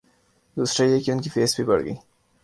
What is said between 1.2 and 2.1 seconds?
کی فیس بھی بڑھ گئی۔